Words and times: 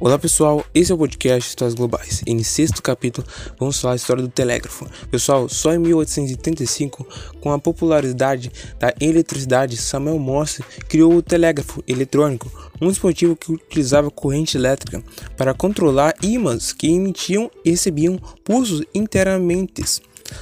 Olá 0.00 0.16
pessoal, 0.16 0.64
esse 0.72 0.92
é 0.92 0.94
o 0.94 0.98
podcast 0.98 1.48
Histórias 1.48 1.74
Globais. 1.74 2.22
E 2.24 2.32
no 2.32 2.44
sexto 2.44 2.80
capítulo 2.80 3.26
vamos 3.58 3.80
falar 3.80 3.94
a 3.94 3.96
história 3.96 4.22
do 4.22 4.28
telégrafo. 4.28 4.86
Pessoal, 5.10 5.48
só 5.48 5.74
em 5.74 5.78
1835, 5.78 7.04
com 7.40 7.50
a 7.50 7.58
popularidade 7.58 8.52
da 8.78 8.94
eletricidade, 9.00 9.76
Samuel 9.76 10.20
Morse 10.20 10.62
criou 10.88 11.14
o 11.14 11.22
telégrafo 11.22 11.82
eletrônico, 11.84 12.48
um 12.80 12.90
dispositivo 12.90 13.34
que 13.34 13.50
utilizava 13.50 14.08
corrente 14.08 14.56
elétrica 14.56 15.02
para 15.36 15.52
controlar 15.52 16.14
ímãs 16.22 16.72
que 16.72 16.86
emitiam 16.86 17.50
e 17.64 17.70
recebiam 17.70 18.20
pulsos 18.44 18.84
inteiramente. 18.94 19.82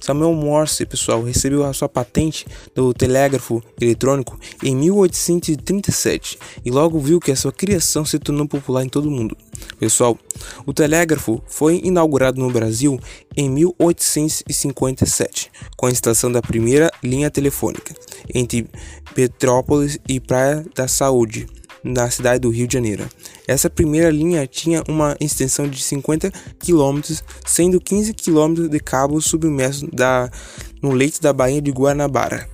Samuel 0.00 0.34
Morse, 0.34 0.86
pessoal, 0.86 1.22
recebeu 1.22 1.64
a 1.64 1.72
sua 1.72 1.88
patente 1.88 2.46
do 2.74 2.92
telégrafo 2.92 3.62
eletrônico 3.80 4.38
em 4.62 4.76
1837 4.76 6.38
e 6.64 6.70
logo 6.70 6.98
viu 6.98 7.20
que 7.20 7.30
a 7.30 7.36
sua 7.36 7.52
criação 7.52 8.04
se 8.04 8.18
tornou 8.18 8.46
popular 8.46 8.84
em 8.84 8.88
todo 8.88 9.06
o 9.06 9.10
mundo. 9.10 9.36
Pessoal, 9.78 10.18
o 10.66 10.72
telégrafo 10.72 11.42
foi 11.46 11.80
inaugurado 11.84 12.40
no 12.40 12.50
Brasil 12.50 12.98
em 13.36 13.48
1857, 13.50 15.50
com 15.76 15.86
a 15.86 15.90
instalação 15.90 16.32
da 16.32 16.42
primeira 16.42 16.90
linha 17.02 17.30
telefônica 17.30 17.94
entre 18.34 18.68
Petrópolis 19.14 19.98
e 20.08 20.20
Praia 20.20 20.64
da 20.74 20.88
Saúde 20.88 21.46
na 21.82 22.10
cidade 22.10 22.40
do 22.40 22.50
Rio 22.50 22.66
de 22.66 22.74
Janeiro. 22.74 23.08
Essa 23.46 23.70
primeira 23.70 24.10
linha 24.10 24.46
tinha 24.46 24.82
uma 24.88 25.16
extensão 25.20 25.68
de 25.68 25.82
50 25.82 26.30
km, 26.58 27.00
sendo 27.46 27.80
15 27.80 28.14
km 28.14 28.68
de 28.68 28.80
cabos 28.80 29.26
submersos 29.26 29.88
da, 29.92 30.30
no 30.82 30.92
leito 30.92 31.20
da 31.20 31.32
Baía 31.32 31.60
de 31.60 31.70
Guanabara. 31.70 32.48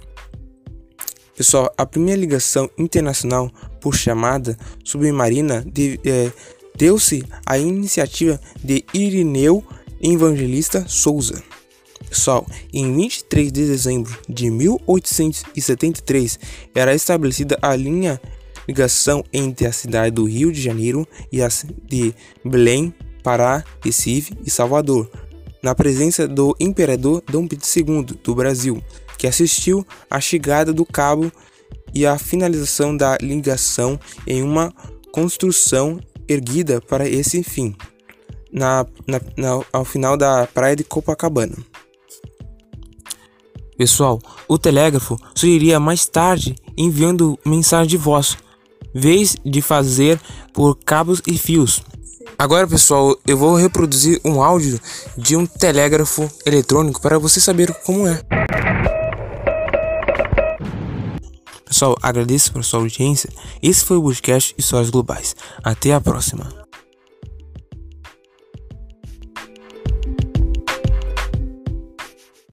Pessoal, 1.36 1.70
a 1.76 1.84
primeira 1.84 2.18
ligação 2.18 2.70
internacional 2.78 3.50
por 3.80 3.94
chamada 3.94 4.56
submarina 4.82 5.62
de, 5.70 6.00
é, 6.04 6.32
deu-se 6.76 7.22
à 7.44 7.58
iniciativa 7.58 8.40
de 8.62 8.82
Irineu 8.94 9.62
Evangelista 10.00 10.86
Souza. 10.88 11.42
Pessoal, 12.08 12.46
em 12.72 12.94
23 12.94 13.52
de 13.52 13.66
dezembro 13.66 14.16
de 14.28 14.48
1873 14.50 16.38
era 16.74 16.94
estabelecida 16.94 17.58
a 17.60 17.74
linha 17.76 18.20
ligação 18.66 19.24
entre 19.32 19.66
a 19.66 19.72
cidade 19.72 20.14
do 20.14 20.24
Rio 20.24 20.52
de 20.52 20.60
Janeiro 20.60 21.06
e 21.30 21.42
as 21.42 21.64
de 21.84 22.14
Belém, 22.44 22.92
Pará, 23.22 23.64
Recife 23.82 24.34
e 24.44 24.50
Salvador, 24.50 25.10
na 25.62 25.74
presença 25.74 26.28
do 26.28 26.54
imperador 26.60 27.22
Dom 27.30 27.46
Pedro 27.46 27.66
II 27.76 28.02
do 28.22 28.34
Brasil, 28.34 28.82
que 29.18 29.26
assistiu 29.26 29.86
à 30.10 30.20
chegada 30.20 30.72
do 30.72 30.84
cabo 30.84 31.32
e 31.94 32.06
à 32.06 32.18
finalização 32.18 32.96
da 32.96 33.16
ligação 33.20 33.98
em 34.26 34.42
uma 34.42 34.72
construção 35.10 35.98
erguida 36.28 36.80
para 36.80 37.08
esse 37.08 37.42
fim, 37.42 37.74
na, 38.52 38.86
na, 39.06 39.20
na, 39.36 39.64
ao 39.72 39.84
final 39.84 40.16
da 40.16 40.46
praia 40.46 40.76
de 40.76 40.84
Copacabana. 40.84 41.56
Pessoal, 43.76 44.20
o 44.48 44.56
telégrafo 44.56 45.18
surgiria 45.34 45.78
mais 45.78 46.06
tarde 46.06 46.54
enviando 46.76 47.38
mensagem 47.44 47.88
de 47.88 47.96
voz, 47.96 48.36
vez 48.94 49.36
de 49.44 49.60
fazer 49.60 50.20
por 50.52 50.76
cabos 50.76 51.20
e 51.26 51.36
fios. 51.36 51.82
Agora, 52.38 52.66
pessoal, 52.66 53.16
eu 53.26 53.36
vou 53.36 53.56
reproduzir 53.56 54.20
um 54.24 54.42
áudio 54.42 54.80
de 55.16 55.36
um 55.36 55.46
telégrafo 55.46 56.30
eletrônico 56.44 57.00
para 57.00 57.18
você 57.18 57.40
saber 57.40 57.72
como 57.84 58.06
é. 58.06 58.20
Pessoal, 61.64 61.96
agradeço 62.00 62.52
por 62.52 62.64
sua 62.64 62.80
audiência. 62.80 63.30
Esse 63.62 63.84
foi 63.84 63.96
o 63.96 64.02
podcast 64.02 64.54
Histórias 64.56 64.90
Globais. 64.90 65.34
Até 65.62 65.92
a 65.92 66.00
próxima. 66.00 66.66